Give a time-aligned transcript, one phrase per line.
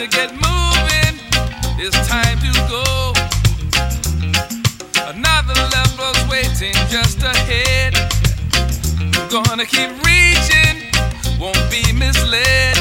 [0.00, 1.14] to get moving.
[1.76, 3.12] It's time to go.
[5.12, 7.92] Another level's waiting just ahead.
[9.28, 10.88] Gonna keep reaching,
[11.38, 12.78] won't be misled.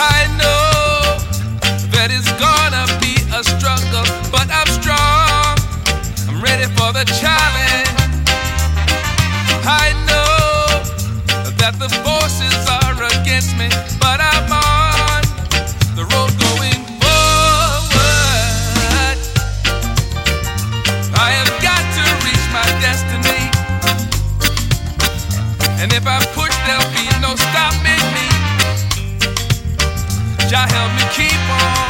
[0.00, 1.20] I know
[1.92, 5.58] that it's gonna be a struggle, but I'm strong.
[6.26, 7.92] I'm ready for the challenge.
[9.68, 10.80] I know
[11.60, 13.68] that the forces are against me,
[14.00, 14.67] but I'm.
[30.48, 31.87] Jah help me keep on.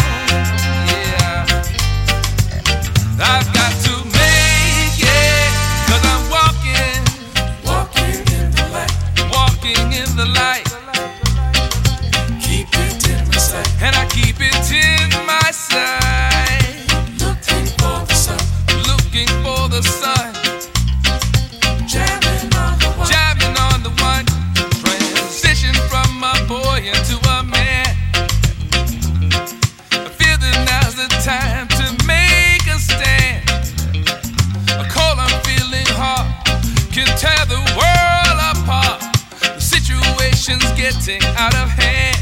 [41.08, 42.17] Getting out of hand.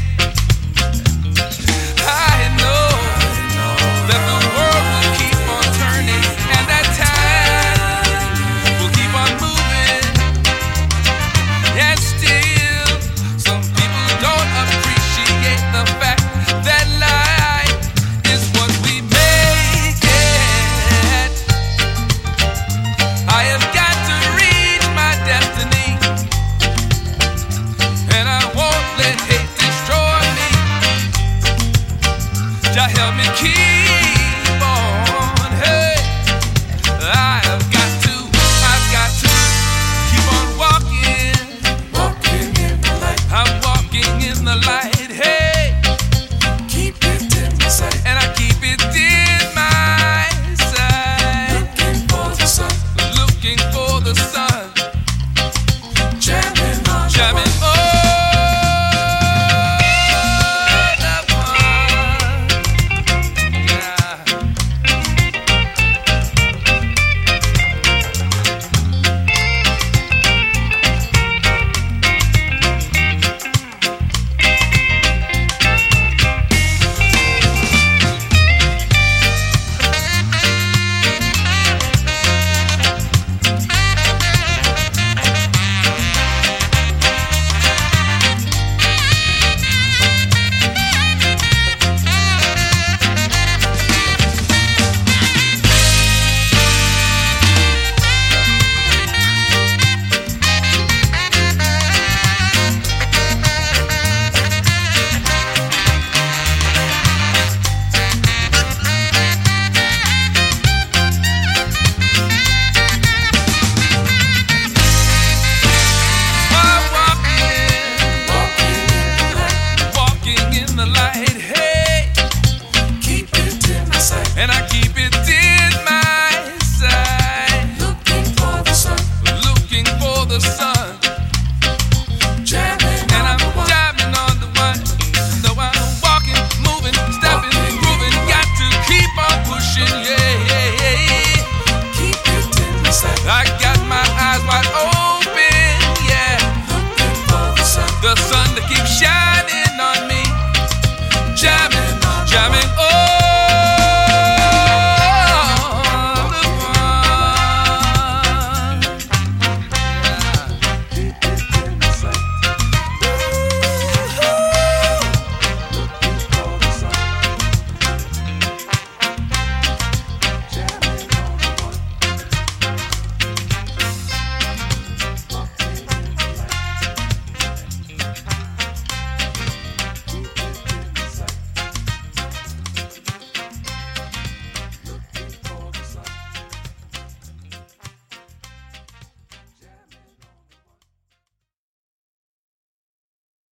[32.77, 33.96] Jah help me keep.